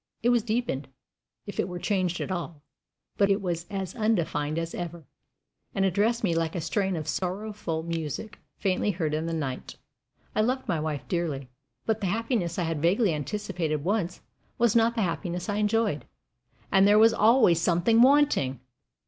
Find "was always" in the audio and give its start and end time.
16.97-17.61